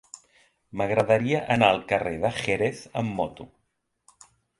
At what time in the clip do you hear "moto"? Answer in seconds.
3.21-3.47